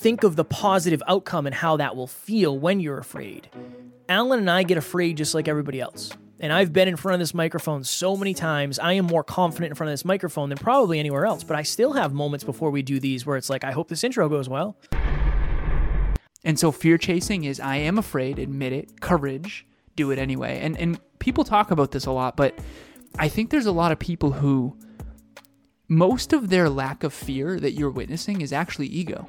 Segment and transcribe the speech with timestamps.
[0.00, 3.50] think of the positive outcome and how that will feel when you're afraid.
[4.08, 6.10] Alan and I get afraid just like everybody else.
[6.40, 8.78] And I've been in front of this microphone so many times.
[8.78, 11.44] I am more confident in front of this microphone than probably anywhere else.
[11.44, 14.02] But I still have moments before we do these where it's like, I hope this
[14.02, 14.74] intro goes well.
[16.44, 20.60] And so fear chasing is I am afraid, admit it, courage, do it anyway.
[20.62, 22.58] And and people talk about this a lot, but
[23.18, 24.78] I think there's a lot of people who
[25.88, 29.28] most of their lack of fear that you're witnessing is actually ego.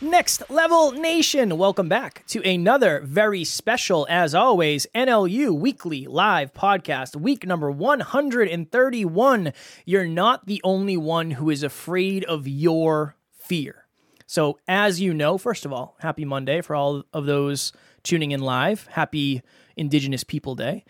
[0.00, 7.16] Next Level Nation, welcome back to another very special, as always, NLU weekly live podcast,
[7.16, 9.52] week number 131.
[9.84, 13.86] You're not the only one who is afraid of your fear.
[14.24, 17.72] So, as you know, first of all, happy Monday for all of those
[18.04, 18.86] tuning in live.
[18.92, 19.42] Happy
[19.76, 20.84] Indigenous People Day.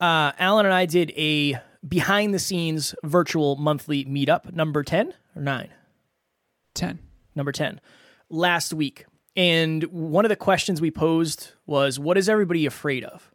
[0.00, 5.42] Uh, Alan and I did a behind the scenes virtual monthly meetup, number 10 or
[5.42, 5.68] 9?
[6.74, 7.00] 10.
[7.34, 7.80] Number 10,
[8.32, 9.04] last week.
[9.36, 13.30] And one of the questions we posed was, What is everybody afraid of?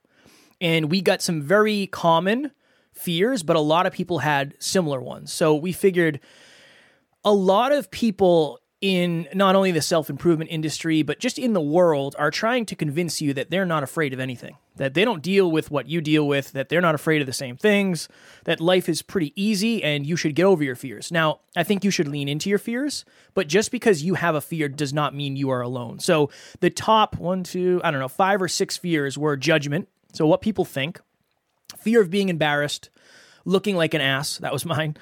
[0.59, 2.51] And we got some very common
[2.93, 5.31] fears, but a lot of people had similar ones.
[5.31, 6.19] So we figured
[7.23, 11.61] a lot of people in not only the self improvement industry, but just in the
[11.61, 15.23] world are trying to convince you that they're not afraid of anything, that they don't
[15.23, 18.07] deal with what you deal with, that they're not afraid of the same things,
[18.43, 21.11] that life is pretty easy and you should get over your fears.
[21.11, 24.41] Now, I think you should lean into your fears, but just because you have a
[24.41, 25.97] fear does not mean you are alone.
[25.99, 29.87] So the top one, two, I don't know, five or six fears were judgment.
[30.13, 30.99] So what people think,
[31.79, 32.91] fear of being embarrassed,
[33.43, 34.97] looking like an ass, that was mine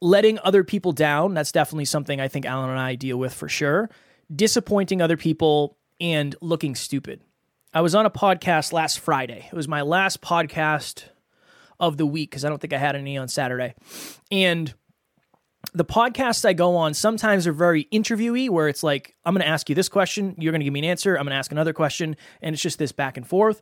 [0.00, 3.48] letting other people down, that's definitely something I think Alan and I deal with for
[3.48, 3.90] sure.
[4.34, 7.20] Disappointing other people and looking stupid.
[7.74, 9.46] I was on a podcast last Friday.
[9.50, 11.04] It was my last podcast
[11.80, 13.74] of the week because I don't think I had any on Saturday.
[14.30, 14.72] And
[15.74, 19.48] the podcasts I go on sometimes are very interviewy, where it's like, I'm going to
[19.48, 21.52] ask you this question, you're going to give me an answer, I'm going to ask
[21.52, 23.60] another question, and it's just this back and forth.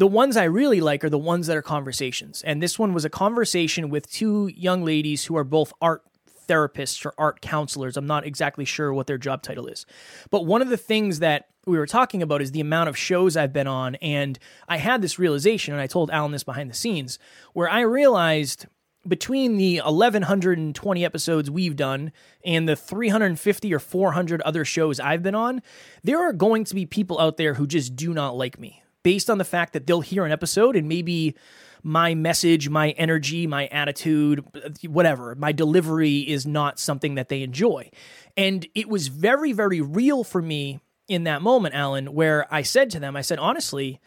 [0.00, 2.40] The ones I really like are the ones that are conversations.
[2.40, 6.02] And this one was a conversation with two young ladies who are both art
[6.48, 7.98] therapists or art counselors.
[7.98, 9.84] I'm not exactly sure what their job title is.
[10.30, 13.36] But one of the things that we were talking about is the amount of shows
[13.36, 13.96] I've been on.
[13.96, 17.18] And I had this realization, and I told Alan this behind the scenes,
[17.52, 18.64] where I realized
[19.06, 22.10] between the 1120 episodes we've done
[22.42, 25.60] and the 350 or 400 other shows I've been on,
[26.02, 29.30] there are going to be people out there who just do not like me based
[29.30, 31.34] on the fact that they'll hear an episode and maybe
[31.82, 34.44] my message, my energy, my attitude,
[34.86, 37.90] whatever, my delivery is not something that they enjoy.
[38.36, 42.90] And it was very, very real for me in that moment, Alan, where I said
[42.90, 44.00] to them, I said, honestly,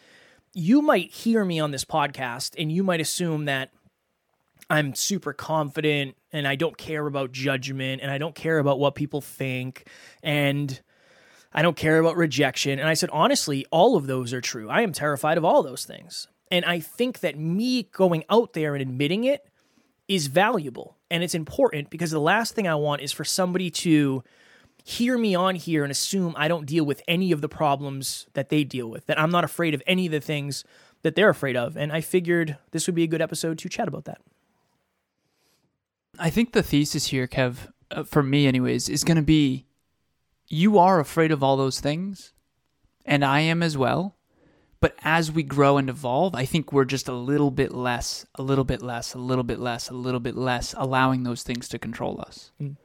[0.54, 3.72] you might hear me on this podcast and you might assume that
[4.70, 8.96] I'm super confident and I don't care about judgment and I don't care about what
[8.96, 9.88] people think.
[10.22, 10.80] And
[11.53, 12.80] I don't care about rejection.
[12.80, 14.69] And I said, honestly, all of those are true.
[14.69, 16.28] I am terrified of all those things.
[16.52, 19.47] And I think that me going out there and admitting it
[20.08, 24.24] is valuable and it's important because the last thing I want is for somebody to
[24.84, 28.50] hear me on here and assume I don't deal with any of the problems that
[28.50, 30.66] they deal with, that I'm not afraid of any of the things
[31.03, 31.78] that they're afraid of.
[31.78, 34.22] And I figured this would be a good episode to chat about that.
[36.19, 39.66] I think the thesis here, Kev, uh, for me, anyways, is going to be
[40.48, 42.34] you are afraid of all those things,
[43.06, 44.16] and I am as well.
[44.80, 48.44] But as we grow and evolve, I think we're just a little bit less, a
[48.44, 51.80] little bit less, a little bit less, a little bit less, allowing those things to
[51.80, 52.52] control us.
[52.62, 52.76] Mm.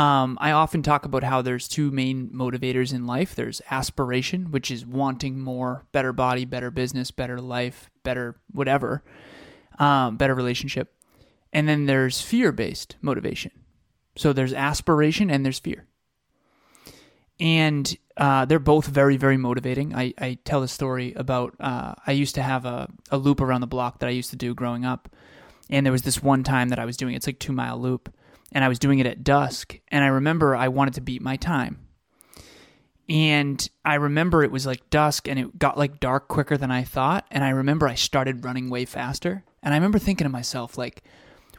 [0.00, 3.34] Um, I often talk about how there's two main motivators in life.
[3.34, 9.02] There's aspiration, which is wanting more, better body, better business, better life, better whatever,
[9.80, 10.94] um, better relationship.
[11.52, 13.50] And then there's fear based motivation.
[14.16, 15.88] So there's aspiration and there's fear
[17.40, 19.94] and uh, they're both very very motivating.
[19.94, 23.60] I, I tell a story about uh, I used to have a, a loop around
[23.60, 25.08] the block that I used to do growing up,
[25.70, 28.12] and there was this one time that I was doing it's like two mile loop,
[28.52, 31.36] and I was doing it at dusk, and I remember I wanted to beat my
[31.36, 31.86] time,
[33.08, 36.82] and I remember it was like dusk and it got like dark quicker than I
[36.82, 40.76] thought, and I remember I started running way faster, and I remember thinking to myself
[40.76, 41.04] like,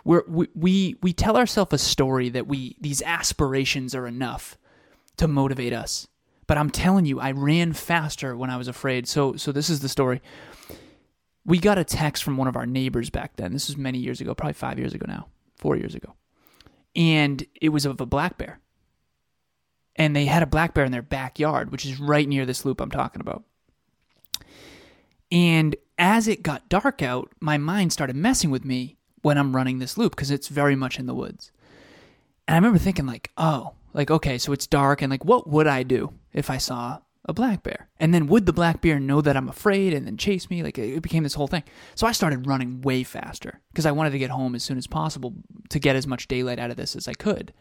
[0.03, 4.57] we we we tell ourselves a story that we these aspirations are enough
[5.19, 6.07] to motivate us.
[6.47, 9.07] But I'm telling you, I ran faster when I was afraid.
[9.07, 10.21] So so this is the story.
[11.45, 13.53] We got a text from one of our neighbors back then.
[13.53, 16.15] This was many years ago, probably five years ago now, four years ago,
[16.95, 18.59] and it was of a black bear.
[19.95, 22.79] And they had a black bear in their backyard, which is right near this loop
[22.79, 23.43] I'm talking about.
[25.31, 29.79] And as it got dark out, my mind started messing with me when I'm running
[29.79, 31.51] this loop because it's very much in the woods.
[32.47, 35.67] And I remember thinking, like, oh, like, okay, so it's dark, and like, what would
[35.67, 37.89] I do if I saw a black bear?
[37.99, 40.63] And then would the black bear know that I'm afraid and then chase me?
[40.63, 41.63] Like, it became this whole thing.
[41.95, 44.87] So I started running way faster because I wanted to get home as soon as
[44.87, 45.33] possible
[45.67, 47.53] to get as much daylight out of this as I could.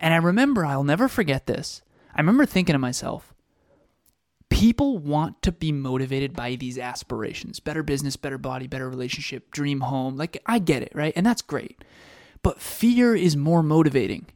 [0.00, 1.82] And I remember, I'll never forget this.
[2.14, 3.34] I remember thinking to myself,
[4.48, 9.80] people want to be motivated by these aspirations better business, better body, better relationship, dream
[9.80, 10.16] home.
[10.16, 11.12] Like, I get it, right?
[11.14, 11.84] And that's great.
[12.42, 14.28] But fear is more motivating.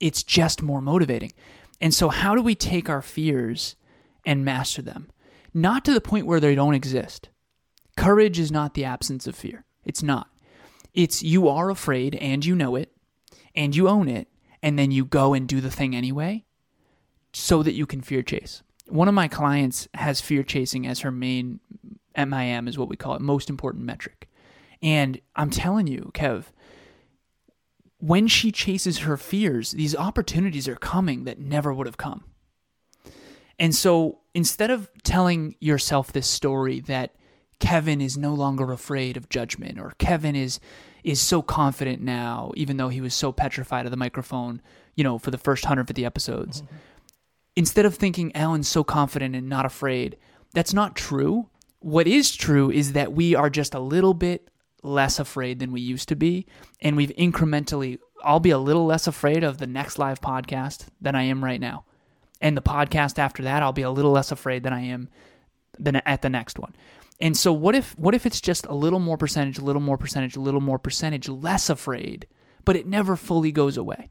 [0.00, 1.32] It's just more motivating.
[1.80, 3.76] And so, how do we take our fears
[4.24, 5.10] and master them?
[5.54, 7.28] Not to the point where they don't exist.
[7.96, 9.64] Courage is not the absence of fear.
[9.84, 10.28] It's not.
[10.94, 12.92] It's you are afraid and you know it
[13.54, 14.28] and you own it
[14.62, 16.44] and then you go and do the thing anyway
[17.32, 21.10] so that you can fear chase one of my clients has fear chasing as her
[21.10, 21.60] main
[22.16, 24.28] MIM is what we call it, most important metric.
[24.82, 26.46] And I'm telling you, Kev,
[27.98, 32.24] when she chases her fears, these opportunities are coming that never would have come.
[33.58, 37.14] And so instead of telling yourself this story that
[37.58, 40.60] Kevin is no longer afraid of judgment or Kevin is
[41.02, 44.60] is so confident now even though he was so petrified of the microphone,
[44.94, 46.62] you know, for the first 150 episodes.
[46.62, 46.76] Mm-hmm
[47.58, 50.16] instead of thinking Alan's so confident and not afraid,
[50.54, 51.48] that's not true.
[51.80, 54.48] What is true is that we are just a little bit
[54.82, 56.46] less afraid than we used to be.
[56.80, 61.14] And we've incrementally, I'll be a little less afraid of the next live podcast than
[61.14, 61.84] I am right now.
[62.40, 65.08] And the podcast after that, I'll be a little less afraid than I am
[65.78, 66.74] than at the next one.
[67.20, 69.98] And so what if what if it's just a little more percentage, a little more
[69.98, 72.26] percentage, a little more percentage less afraid,
[72.64, 74.10] but it never fully goes away.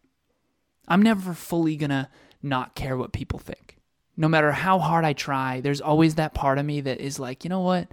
[0.87, 2.09] I'm never fully going to
[2.41, 3.77] not care what people think.
[4.15, 7.43] No matter how hard I try, there's always that part of me that is like,
[7.43, 7.89] you know what?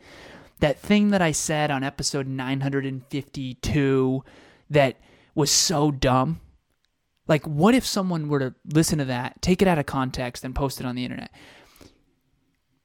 [0.65, 4.25] That thing that I said on episode 952
[4.71, 4.97] that
[5.35, 6.41] was so dumb.
[7.29, 10.55] Like, what if someone were to listen to that, take it out of context, and
[10.55, 11.31] post it on the internet?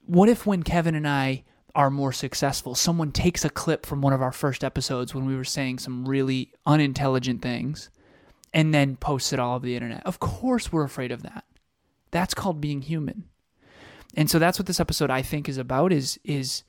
[0.05, 4.11] What if when Kevin and I are more successful, someone takes a clip from one
[4.11, 7.89] of our first episodes when we were saying some really unintelligent things
[8.53, 10.05] and then posts it all over the internet?
[10.05, 11.45] Of course, we're afraid of that.
[12.11, 13.29] That's called being human.
[14.17, 16.63] And so that's what this episode I think is about is is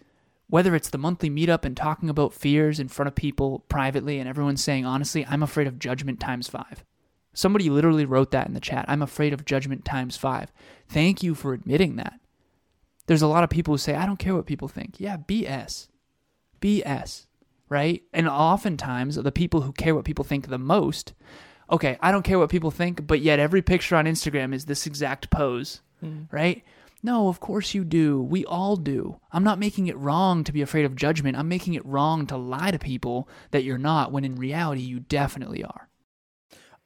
[0.51, 4.29] whether it's the monthly meetup and talking about fears in front of people privately and
[4.29, 6.85] everyone's saying honestly, I'm afraid of judgment times 5.
[7.33, 8.85] Somebody literally wrote that in the chat.
[8.89, 10.53] I'm afraid of judgment times 5.
[10.89, 12.21] Thank you for admitting that.
[13.07, 14.97] There's a lot of people who say I don't care what people think.
[14.99, 15.89] Yeah, BS.
[16.61, 17.27] BS,
[17.69, 18.03] right?
[18.13, 21.15] And oftentimes the people who care what people think the most
[21.71, 24.87] okay, I don't care what people think, but yet every picture on Instagram is this
[24.87, 26.27] exact pose, mm.
[26.33, 26.65] right?
[27.03, 28.21] No, of course you do.
[28.21, 29.21] We all do.
[29.33, 31.37] I'm not making it wrong to be afraid of judgment.
[31.37, 35.01] I'm making it wrong to lie to people that you're not when in reality you
[35.01, 35.89] definitely are.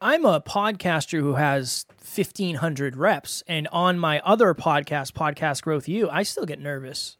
[0.00, 6.10] I'm a podcaster who has 1500 reps and on my other podcast podcast growth you
[6.10, 7.16] I still get nervous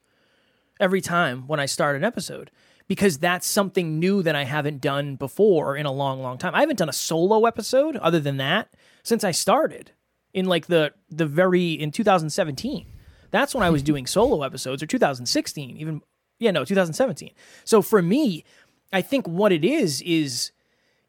[0.78, 2.50] every time when I start an episode
[2.86, 6.54] because that's something new that I haven't done before in a long, long time.
[6.54, 8.68] I haven't done a solo episode other than that
[9.02, 9.92] since I started
[10.34, 12.86] in like the the very in 2017.
[13.30, 16.02] That's when I was doing solo episodes or 2016, even
[16.38, 17.30] yeah, no, 2017.
[17.64, 18.44] So for me,
[18.92, 20.50] I think what it is is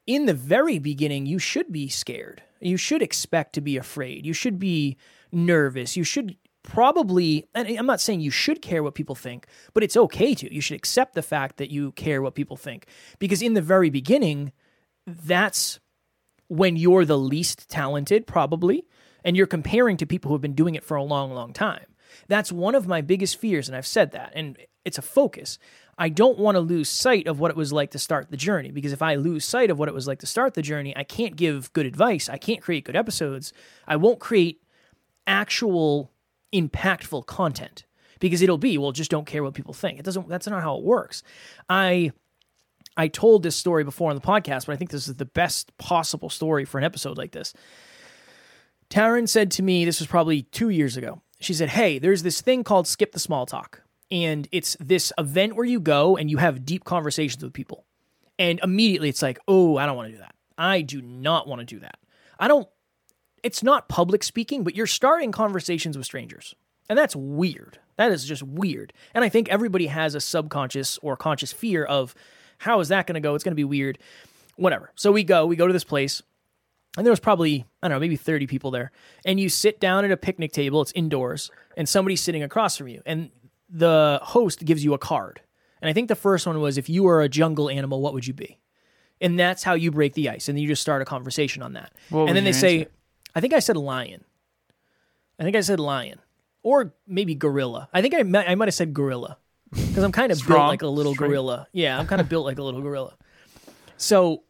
[0.06, 2.42] in the very beginning you should be scared.
[2.60, 4.24] You should expect to be afraid.
[4.24, 4.96] You should be
[5.30, 5.96] nervous.
[5.96, 9.96] You should probably and I'm not saying you should care what people think, but it's
[9.96, 10.52] okay to.
[10.52, 12.86] You should accept the fact that you care what people think
[13.18, 14.52] because in the very beginning
[15.06, 15.78] that's
[16.48, 18.84] when you're the least talented probably
[19.26, 21.84] and you're comparing to people who have been doing it for a long long time.
[22.28, 24.56] That's one of my biggest fears and I've said that and
[24.86, 25.58] it's a focus.
[25.98, 28.70] I don't want to lose sight of what it was like to start the journey
[28.70, 31.04] because if I lose sight of what it was like to start the journey, I
[31.04, 32.28] can't give good advice.
[32.28, 33.52] I can't create good episodes.
[33.86, 34.62] I won't create
[35.26, 36.12] actual
[36.54, 37.84] impactful content
[38.20, 40.76] because it'll be well just don't care what people think it doesn't that's not how
[40.76, 41.22] it works
[41.68, 42.10] i
[42.96, 45.76] i told this story before on the podcast but i think this is the best
[45.76, 47.52] possible story for an episode like this
[48.90, 52.40] taryn said to me this was probably two years ago she said hey there's this
[52.40, 56.36] thing called skip the small talk and it's this event where you go and you
[56.36, 57.84] have deep conversations with people
[58.38, 60.34] And immediately it's like, oh, I don't want to do that.
[60.58, 61.98] I do not want to do that.
[62.38, 62.68] I don't,
[63.42, 66.54] it's not public speaking, but you're starting conversations with strangers.
[66.88, 67.78] And that's weird.
[67.96, 68.92] That is just weird.
[69.14, 72.14] And I think everybody has a subconscious or conscious fear of
[72.58, 73.34] how is that going to go?
[73.34, 73.98] It's going to be weird.
[74.56, 74.92] Whatever.
[74.94, 76.22] So we go, we go to this place,
[76.96, 78.90] and there was probably, I don't know, maybe 30 people there.
[79.24, 82.88] And you sit down at a picnic table, it's indoors, and somebody's sitting across from
[82.88, 83.02] you.
[83.06, 83.30] And
[83.68, 85.40] the host gives you a card.
[85.82, 88.26] And I think the first one was if you were a jungle animal, what would
[88.26, 88.58] you be?
[89.20, 90.48] And that's how you break the ice.
[90.48, 91.92] And then you just start a conversation on that.
[92.10, 92.90] What and then they was your say, answer?
[93.34, 94.24] I think I said lion.
[95.38, 96.20] I think I said lion.
[96.62, 97.88] Or maybe gorilla.
[97.92, 99.38] I think I, might- I might have said gorilla.
[99.70, 100.68] Because I'm kind of built Strong.
[100.68, 101.66] like a little gorilla.
[101.72, 103.14] Yeah, I'm kind of built like a little gorilla.
[103.96, 104.42] So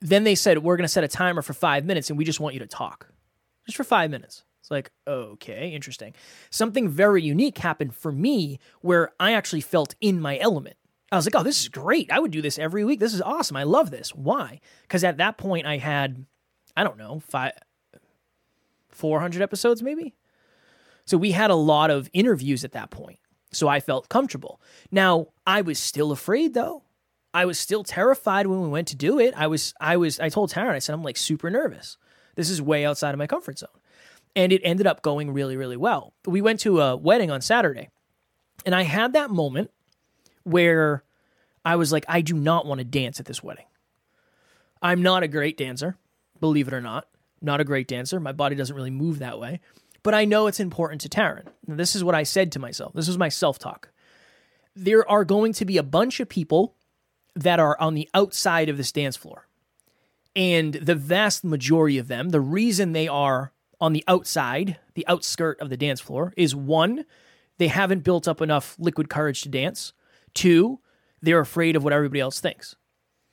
[0.00, 2.40] then they said, We're going to set a timer for five minutes and we just
[2.40, 3.08] want you to talk.
[3.66, 4.44] Just for five minutes.
[4.60, 6.14] It's like, okay, interesting.
[6.50, 10.76] Something very unique happened for me where I actually felt in my element.
[11.10, 12.10] I was like, oh, this is great.
[12.12, 13.00] I would do this every week.
[13.00, 13.56] This is awesome.
[13.56, 14.14] I love this.
[14.14, 14.60] Why?
[14.82, 16.26] Because at that point, I had,
[16.76, 17.52] I don't know, five,
[18.90, 20.14] 400 episodes maybe.
[21.06, 23.18] So we had a lot of interviews at that point.
[23.50, 24.60] So I felt comfortable.
[24.90, 26.82] Now, I was still afraid though.
[27.38, 29.32] I was still terrified when we went to do it.
[29.36, 31.96] I was I was I told Taryn I said I'm like super nervous.
[32.34, 33.68] This is way outside of my comfort zone.
[34.34, 36.14] And it ended up going really really well.
[36.26, 37.90] We went to a wedding on Saturday.
[38.66, 39.70] And I had that moment
[40.42, 41.04] where
[41.64, 43.66] I was like I do not want to dance at this wedding.
[44.82, 45.96] I'm not a great dancer,
[46.40, 47.06] believe it or not.
[47.40, 48.18] Not a great dancer.
[48.18, 49.60] My body doesn't really move that way.
[50.02, 51.46] But I know it's important to Taryn.
[51.68, 52.94] Now, this is what I said to myself.
[52.94, 53.90] This was my self talk.
[54.74, 56.74] There are going to be a bunch of people
[57.38, 59.46] that are on the outside of this dance floor.
[60.34, 65.60] And the vast majority of them, the reason they are on the outside, the outskirt
[65.60, 67.04] of the dance floor, is one,
[67.58, 69.92] they haven't built up enough liquid courage to dance.
[70.34, 70.80] Two,
[71.22, 72.76] they're afraid of what everybody else thinks.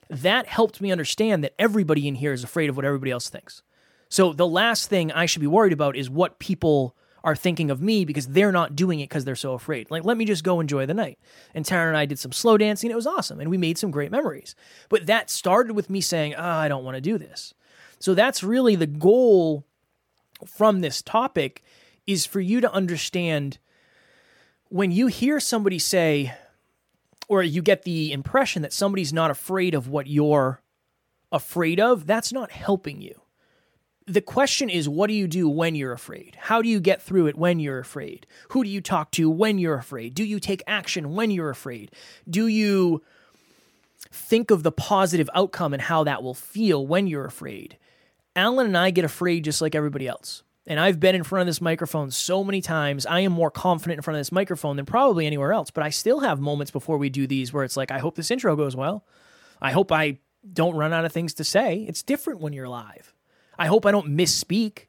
[0.09, 3.63] That helped me understand that everybody in here is afraid of what everybody else thinks.
[4.09, 6.95] So the last thing I should be worried about is what people
[7.25, 9.89] are thinking of me because they're not doing it because they're so afraid.
[9.89, 11.17] Like, let me just go enjoy the night.
[11.55, 12.91] And Taryn and I did some slow dancing.
[12.91, 13.39] It was awesome.
[13.39, 14.55] And we made some great memories.
[14.89, 17.55] But that started with me saying, oh, I don't want to do this.
[17.97, 19.65] So that's really the goal
[20.45, 21.63] from this topic
[22.05, 23.57] is for you to understand
[24.69, 26.31] when you hear somebody say,
[27.27, 30.61] or you get the impression that somebody's not afraid of what you're
[31.31, 33.19] afraid of, that's not helping you
[34.07, 36.37] the question is what do you do when you're afraid?
[36.39, 38.27] How do you get through it when you're afraid?
[38.49, 40.13] Who do you talk to when you're afraid?
[40.13, 41.91] Do you take action when you're afraid?
[42.29, 43.03] Do you
[44.11, 47.77] think of the positive outcome and how that will feel when you're afraid?
[48.35, 50.43] Alan and I get afraid just like everybody else.
[50.67, 53.05] And I've been in front of this microphone so many times.
[53.05, 55.69] I am more confident in front of this microphone than probably anywhere else.
[55.71, 58.31] But I still have moments before we do these where it's like, I hope this
[58.31, 59.05] intro goes well.
[59.61, 60.19] I hope I
[60.51, 61.85] don't run out of things to say.
[61.87, 63.14] It's different when you're live.
[63.57, 64.87] I hope I don't misspeak.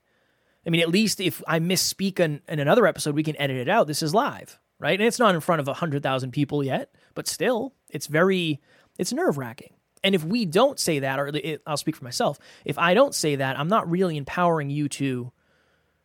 [0.67, 3.69] I mean, at least if I misspeak in, in another episode, we can edit it
[3.69, 3.87] out.
[3.87, 4.99] This is live, right?
[4.99, 8.61] And it's not in front of 100,000 people yet, but still, it's very,
[8.99, 9.75] it's nerve wracking.
[10.03, 13.15] And if we don't say that, or it, I'll speak for myself, if I don't
[13.15, 15.33] say that, I'm not really empowering you to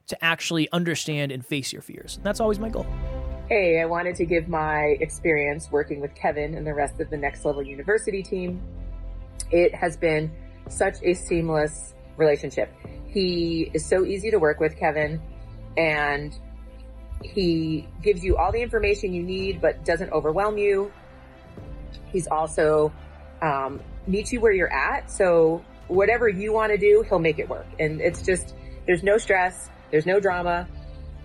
[0.08, 2.20] to actually understand and face your fears.
[2.22, 2.86] That's always my goal.
[3.48, 7.18] Hey, I wanted to give my experience working with Kevin and the rest of the
[7.18, 8.62] Next Level University team.
[9.52, 10.32] It has been
[10.70, 12.74] such a seamless relationship.
[13.08, 15.22] He is so easy to work with, Kevin,
[15.76, 16.34] and
[17.22, 20.92] he gives you all the information you need, but doesn't overwhelm you.
[22.12, 22.92] He's also
[23.42, 25.12] um, meets you where you're at.
[25.12, 27.68] So whatever you want to do, he'll make it work.
[27.80, 28.56] And it's just,
[28.88, 30.68] there's no stress, there's no drama.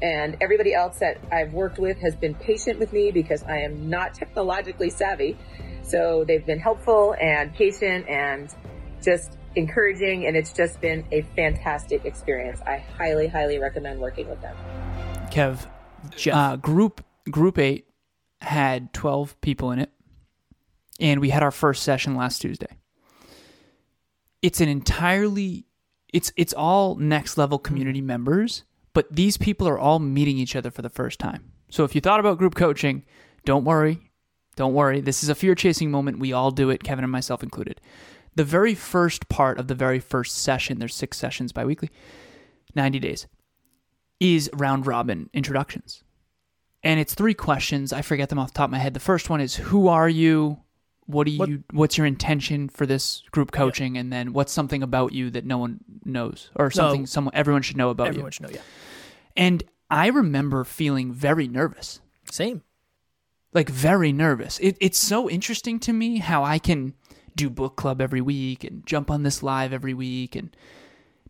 [0.02, 3.88] And everybody else that I've worked with has been patient with me because I am
[3.88, 5.38] not technologically savvy.
[5.82, 8.54] So they've been helpful and patient and
[9.02, 10.26] just encouraging.
[10.26, 12.60] And it's just been a fantastic experience.
[12.66, 14.56] I highly, highly recommend working with them.
[15.30, 15.66] Kev,
[16.32, 17.88] uh, group group eight
[18.40, 19.90] had twelve people in it,
[21.00, 22.78] and we had our first session last Tuesday.
[24.42, 25.66] It's an entirely,
[26.12, 30.70] it's it's all next level community members, but these people are all meeting each other
[30.70, 31.50] for the first time.
[31.70, 33.02] So if you thought about group coaching,
[33.44, 34.12] don't worry,
[34.54, 35.00] don't worry.
[35.00, 36.20] This is a fear chasing moment.
[36.20, 37.80] We all do it, Kevin and myself included.
[38.36, 41.90] The very first part of the very first session, there's six sessions bi weekly,
[42.74, 43.26] 90 days,
[44.20, 46.02] is round robin introductions.
[46.82, 47.92] And it's three questions.
[47.92, 48.94] I forget them off the top of my head.
[48.94, 50.58] The first one is who are you?
[51.06, 53.96] What do you What- what's your intention for this group coaching?
[53.96, 56.50] And then what's something about you that no one knows?
[56.54, 58.36] Or something someone everyone should know about Everyone you.
[58.36, 59.42] Everyone should know, yeah.
[59.42, 62.00] And I remember feeling very nervous
[62.30, 62.62] Same.
[63.52, 64.58] like very nervous.
[64.58, 66.94] It, it's so interesting to me how I can
[67.36, 70.56] do book club every week and jump on this live every week and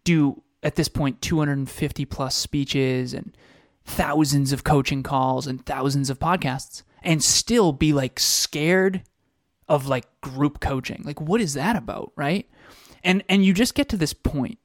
[0.05, 3.37] do at this point 250 plus speeches and
[3.85, 9.03] thousands of coaching calls and thousands of podcasts and still be like scared
[9.69, 11.03] of like group coaching.
[11.05, 12.49] Like what is that about, right?
[13.05, 14.59] And and you just get to this point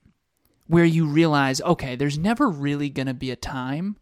[0.67, 3.97] where you realize, okay, there's never really going to be a time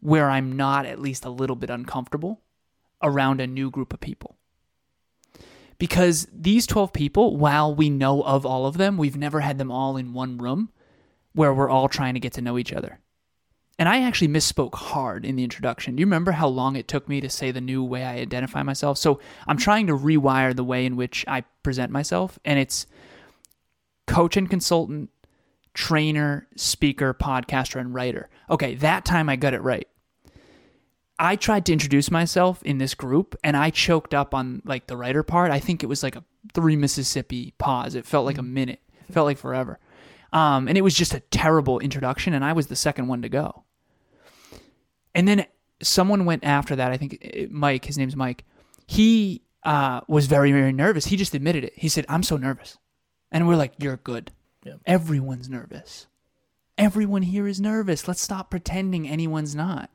[0.00, 2.40] where I'm not at least a little bit uncomfortable
[3.02, 4.36] around a new group of people.
[5.80, 9.72] Because these 12 people, while we know of all of them, we've never had them
[9.72, 10.68] all in one room
[11.32, 13.00] where we're all trying to get to know each other.
[13.78, 15.96] And I actually misspoke hard in the introduction.
[15.96, 18.62] Do you remember how long it took me to say the new way I identify
[18.62, 18.98] myself?
[18.98, 22.86] So I'm trying to rewire the way in which I present myself, and it's
[24.06, 25.08] coach and consultant,
[25.72, 28.28] trainer, speaker, podcaster, and writer.
[28.50, 29.88] Okay, that time I got it right.
[31.20, 34.96] I tried to introduce myself in this group and I choked up on like the
[34.96, 35.50] writer part.
[35.50, 36.24] I think it was like a
[36.54, 37.94] three Mississippi pause.
[37.94, 38.80] It felt like a minute.
[39.06, 39.78] It felt like forever.
[40.32, 43.28] Um, and it was just a terrible introduction, and I was the second one to
[43.28, 43.64] go.
[45.14, 45.46] And then
[45.82, 46.90] someone went after that.
[46.90, 48.44] I think uh, Mike, his name's Mike.
[48.86, 51.06] He uh, was very, very nervous.
[51.06, 51.72] He just admitted it.
[51.76, 52.78] He said, I'm so nervous.
[53.30, 54.32] And we're like, You're good.
[54.64, 54.74] Yeah.
[54.86, 56.06] Everyone's nervous.
[56.78, 58.08] Everyone here is nervous.
[58.08, 59.90] Let's stop pretending anyone's not.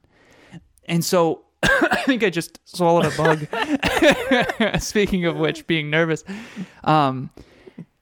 [0.86, 4.80] And so I think I just swallowed a bug.
[4.82, 6.24] Speaking of which, being nervous.
[6.84, 7.30] Um,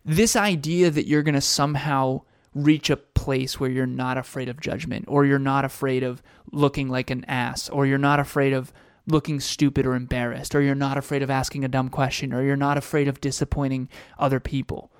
[0.06, 2.22] this idea that you're going to somehow
[2.54, 6.22] reach a place where you're not afraid of judgment or you're not afraid of
[6.52, 8.72] looking like an ass or you're not afraid of
[9.08, 12.56] looking stupid or embarrassed or you're not afraid of asking a dumb question or you're
[12.56, 14.92] not afraid of disappointing other people.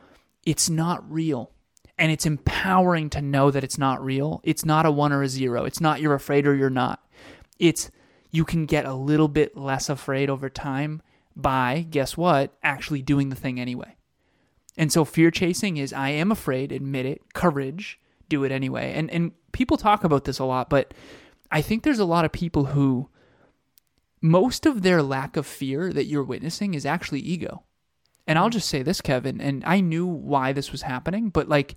[0.46, 1.52] It's not real.
[1.98, 4.42] And it's empowering to know that it's not real.
[4.44, 5.64] It's not a one or a zero.
[5.64, 7.04] It's not you're afraid or you're not.
[7.60, 7.92] It's
[8.32, 11.02] you can get a little bit less afraid over time
[11.36, 13.96] by, guess what, actually doing the thing anyway.
[14.78, 18.94] And so fear chasing is I am afraid, admit it, courage, do it anyway.
[18.96, 20.94] And and people talk about this a lot, but
[21.52, 23.10] I think there's a lot of people who
[24.22, 27.64] most of their lack of fear that you're witnessing is actually ego.
[28.26, 31.76] And I'll just say this, Kevin, and I knew why this was happening, but like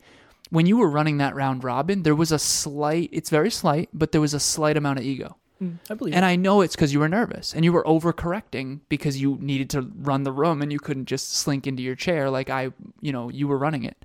[0.50, 4.12] when you were running that round robin, there was a slight, it's very slight, but
[4.12, 5.36] there was a slight amount of ego.
[5.62, 6.14] Mm, I believe.
[6.14, 9.70] And I know it's because you were nervous and you were overcorrecting because you needed
[9.70, 13.12] to run the room and you couldn't just slink into your chair like I, you
[13.12, 14.04] know, you were running it.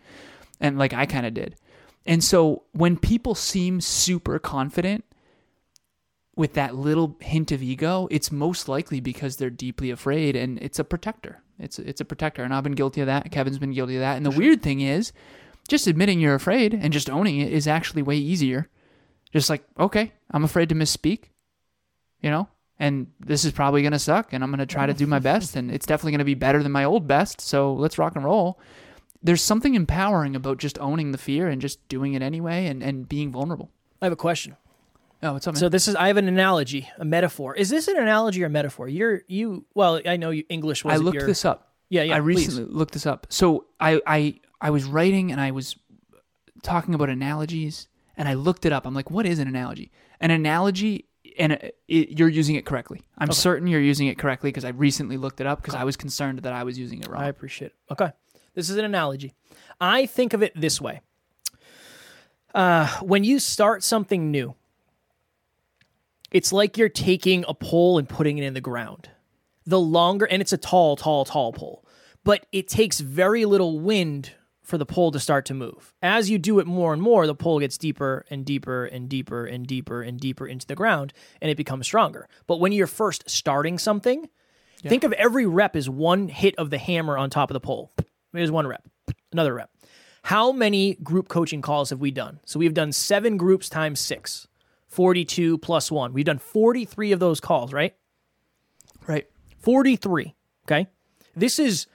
[0.60, 1.56] And like I kind of did.
[2.06, 5.04] And so when people seem super confident
[6.36, 10.80] with that little hint of ego, it's most likely because they're deeply afraid and it's
[10.80, 11.44] a protector.
[11.60, 12.44] It's it's a protector.
[12.44, 13.30] And I've been guilty of that.
[13.32, 14.18] Kevin's been guilty of that.
[14.18, 15.12] And the weird thing is,
[15.68, 18.70] just admitting you're afraid and just owning it is actually way easier.
[19.32, 21.26] Just like, okay, I'm afraid to misspeak
[22.22, 22.48] you know,
[22.80, 25.20] and this is probably going to suck and I'm going to try to do my
[25.32, 27.42] best and it's definitely going to be better than my old best.
[27.42, 28.60] So let's rock and roll.
[29.22, 33.08] There's something empowering about just owning the fear and just doing it anyway and, and
[33.08, 33.70] being vulnerable.
[34.02, 34.58] I have a question.
[35.24, 35.60] Oh, what's up, man?
[35.60, 37.56] So this is I have an analogy, a metaphor.
[37.56, 38.88] Is this an analogy or metaphor?
[38.88, 41.74] You're you well, I know you English was I looked your, this up.
[41.90, 42.16] Yeah, yeah.
[42.16, 42.48] I please.
[42.48, 43.28] recently looked this up.
[43.30, 45.76] So I, I I was writing and I was
[46.64, 48.88] talking about analogies and I looked it up.
[48.88, 49.92] I'm like, what is an analogy?
[50.20, 51.06] An analogy
[51.38, 53.02] and it, it, you're using it correctly.
[53.18, 55.98] I'm certain you're using it correctly because I recently looked it up because I was
[55.98, 57.22] concerned that I was using it wrong.
[57.22, 57.76] I appreciate it.
[57.92, 58.12] Okay.
[58.54, 59.34] This is an analogy.
[59.80, 61.02] I think of it this way.
[62.54, 64.56] Uh, when you start something new,
[66.32, 69.10] it's like you're taking a pole and putting it in the ground.
[69.66, 71.86] The longer, and it's a tall, tall, tall pole,
[72.24, 74.32] but it takes very little wind
[74.72, 75.94] for the pole to start to move.
[76.02, 79.46] As you do it more and more, the pole gets deeper and deeper and deeper
[79.46, 82.30] and deeper and deeper into the ground and it becomes stronger.
[82.48, 84.30] But when you're first starting something,
[84.82, 87.92] think of every rep as one hit of the hammer on top of the pole.
[88.32, 88.88] Here's one rep,
[89.34, 89.70] another rep.
[90.24, 92.40] How many group coaching calls have we done?
[92.46, 94.48] So we've done seven groups times six,
[94.88, 96.14] 42 plus one.
[96.14, 97.94] We've done 43 of those calls, right?
[99.06, 99.28] right.
[99.60, 100.34] 43.
[100.66, 100.88] Okay.
[101.36, 101.88] This is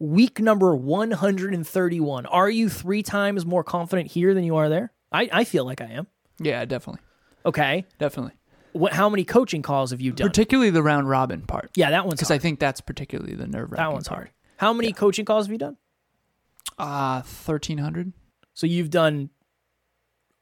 [0.00, 2.26] week number 131.
[2.26, 4.92] Are you three times more confident here than you are there?
[5.12, 6.08] I, I feel like I am.
[6.40, 7.02] Yeah, definitely.
[7.46, 7.84] Okay.
[7.98, 8.32] Definitely.
[8.72, 10.28] What, how many coaching calls have you done?
[10.28, 11.70] Particularly the round robin part.
[11.76, 12.30] yeah, that one's Because.
[12.30, 13.84] I think that's particularly the nerve wracking.
[13.84, 14.30] that one's hard.
[14.58, 15.76] How many coaching calls have you done?
[16.78, 18.12] Uh, 1300.
[18.54, 19.30] So you've done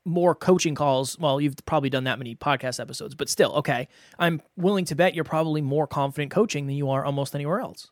[0.05, 1.19] more coaching calls.
[1.19, 3.89] Well, you've probably done that many podcast episodes, but still, okay.
[4.19, 7.91] I'm willing to bet you're probably more confident coaching than you are almost anywhere else.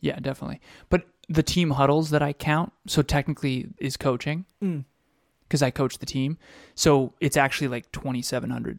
[0.00, 0.60] Yeah, definitely.
[0.88, 4.84] But the team huddles that I count, so technically is coaching Mm.
[5.48, 6.38] because I coach the team.
[6.74, 8.78] So it's actually like 2,700.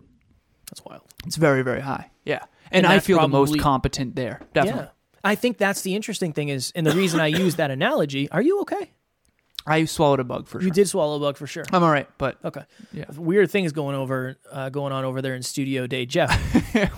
[0.70, 1.02] That's wild.
[1.26, 2.12] It's very, very high.
[2.26, 2.40] Yeah.
[2.72, 4.42] And, And I that's feel the most probably- competent there.
[4.54, 4.82] Definitely.
[4.84, 4.90] Yeah.
[5.24, 8.30] I think that's the interesting thing is, and the reason I use that analogy.
[8.32, 8.92] Are you okay?
[9.68, 10.66] I swallowed a bug for sure.
[10.68, 11.66] You did swallow a bug for sure.
[11.74, 12.62] I'm all right, but Okay.
[12.94, 13.06] Yeah.
[13.18, 16.32] Weird things going over, uh, going on over there in Studio Day, Jeff.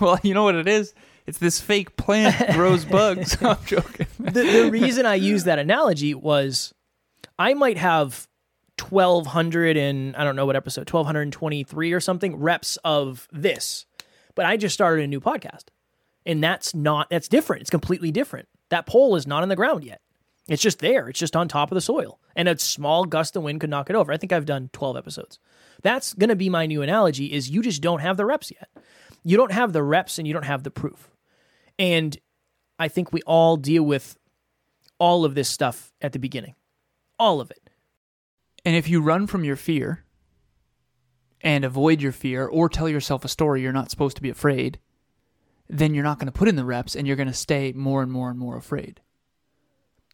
[0.00, 0.94] well, you know what it is?
[1.30, 3.40] It's this fake plant grows bugs.
[3.40, 4.08] I'm joking.
[4.18, 6.74] the, the reason I use that analogy was
[7.38, 8.26] I might have
[8.80, 13.86] 1200 and I don't know what episode, 1223 or something reps of this,
[14.34, 15.66] but I just started a new podcast.
[16.26, 17.60] And that's not, that's different.
[17.60, 18.48] It's completely different.
[18.70, 20.00] That pole is not on the ground yet.
[20.48, 21.08] It's just there.
[21.08, 22.18] It's just on top of the soil.
[22.34, 24.10] And a small gust of wind could knock it over.
[24.12, 25.38] I think I've done 12 episodes.
[25.84, 28.68] That's going to be my new analogy is you just don't have the reps yet.
[29.22, 31.08] You don't have the reps and you don't have the proof.
[31.80, 32.18] And
[32.78, 34.18] I think we all deal with
[34.98, 36.54] all of this stuff at the beginning.
[37.18, 37.70] All of it.
[38.66, 40.04] And if you run from your fear
[41.40, 44.78] and avoid your fear or tell yourself a story you're not supposed to be afraid,
[45.70, 48.02] then you're not going to put in the reps and you're going to stay more
[48.02, 49.00] and more and more afraid.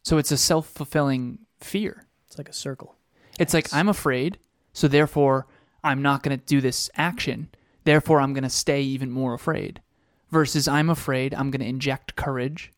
[0.03, 2.07] So it's a self fulfilling fear.
[2.27, 2.95] It's like a circle.
[3.37, 4.39] It's like, I'm afraid,
[4.71, 5.47] so therefore
[5.83, 7.49] I'm not going to do this action.
[7.83, 9.81] Therefore, I'm going to stay even more afraid.
[10.29, 12.73] Versus, I'm afraid, I'm going to inject courage,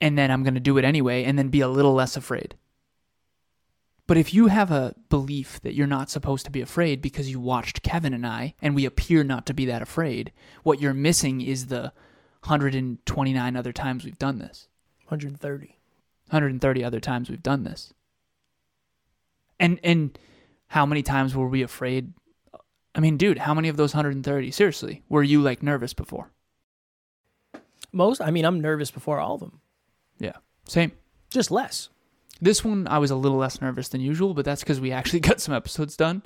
[0.00, 2.56] and then I'm going to do it anyway, and then be a little less afraid.
[4.06, 7.40] But if you have a belief that you're not supposed to be afraid because you
[7.40, 10.30] watched Kevin and I, and we appear not to be that afraid,
[10.62, 11.92] what you're missing is the
[12.44, 14.68] 129 other times we've done this.
[15.04, 15.78] 130.
[16.28, 17.94] 130 other times we've done this.
[19.58, 20.18] And and
[20.68, 22.12] how many times were we afraid?
[22.94, 26.30] I mean, dude, how many of those 130 seriously were you like nervous before?
[27.92, 29.60] Most, I mean, I'm nervous before all of them.
[30.18, 30.36] Yeah.
[30.66, 30.92] Same.
[31.30, 31.88] Just less.
[32.40, 35.20] This one I was a little less nervous than usual, but that's cuz we actually
[35.20, 36.22] got some episodes done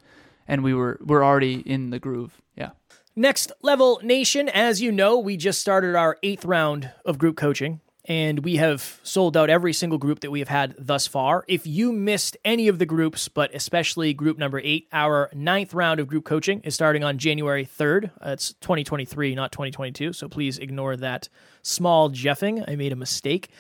[0.46, 2.40] and we were we're already in the groove.
[2.57, 2.70] Yeah.
[3.14, 7.81] Next Level Nation, as you know, we just started our eighth round of group coaching,
[8.09, 11.44] and we have sold out every single group that we have had thus far.
[11.47, 16.01] If you missed any of the groups, but especially group number eight, our ninth round
[16.01, 18.11] of group coaching is starting on January 3rd.
[18.25, 21.29] Uh, it's 2023, not 2022, so please ignore that
[21.61, 22.64] small jeffing.
[22.66, 23.51] I made a mistake.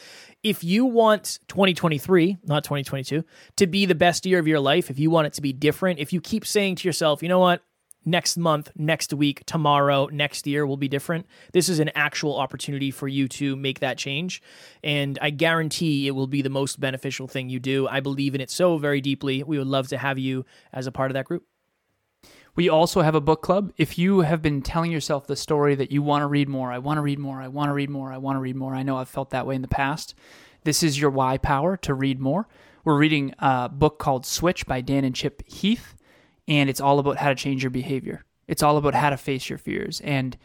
[0.42, 3.24] If you want 2023, not 2022,
[3.56, 5.98] to be the best year of your life, if you want it to be different,
[5.98, 7.60] if you keep saying to yourself, you know what,
[8.10, 11.26] next month, next week, tomorrow, next year will be different.
[11.52, 14.42] This is an actual opportunity for you to make that change.
[14.82, 17.86] And I guarantee it will be the most beneficial thing you do.
[17.88, 19.42] I believe in it so very deeply.
[19.42, 21.44] We would love to have you as a part of that group.
[22.56, 23.72] We also have a book club.
[23.76, 26.78] If you have been telling yourself the story that you want to read more, I
[26.78, 28.74] want to read more, I want to read more, I want to read more.
[28.74, 30.16] I know I've felt that way in the past.
[30.64, 32.48] This is your why power to read more.
[32.84, 35.94] We're reading a book called Switch by Dan and Chip Heath,
[36.48, 38.24] and it's all about how to change your behavior.
[38.48, 40.36] It's all about how to face your fears and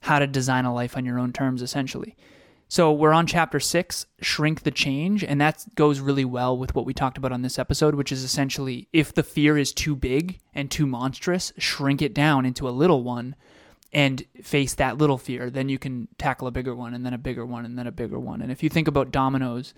[0.00, 2.16] how to design a life on your own terms, essentially.
[2.70, 6.84] So we're on chapter six, shrink the change, and that goes really well with what
[6.84, 10.38] we talked about on this episode, which is essentially if the fear is too big
[10.54, 13.34] and too monstrous, shrink it down into a little one
[13.90, 15.48] and face that little fear.
[15.48, 17.92] Then you can tackle a bigger one, and then a bigger one, and then a
[17.92, 18.42] bigger one.
[18.42, 19.72] And if you think about dominoes,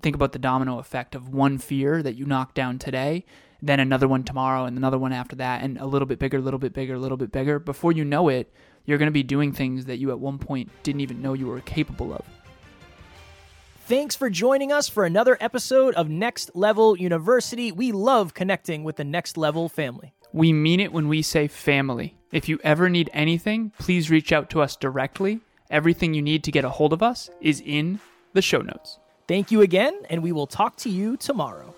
[0.00, 3.24] think about the domino effect of one fear that you knock down today,
[3.64, 6.40] then another one tomorrow, and another one after that, and a little bit bigger, a
[6.40, 7.58] little bit bigger, a little bit bigger.
[7.58, 8.52] Before you know it,
[8.84, 11.46] you're going to be doing things that you at one point didn't even know you
[11.46, 12.22] were capable of.
[13.86, 17.72] Thanks for joining us for another episode of Next Level University.
[17.72, 20.14] We love connecting with the Next Level family.
[20.32, 22.16] We mean it when we say family.
[22.32, 25.40] If you ever need anything, please reach out to us directly.
[25.70, 28.00] Everything you need to get a hold of us is in
[28.32, 28.98] the show notes.
[29.28, 31.74] Thank you again, and we will talk to you tomorrow.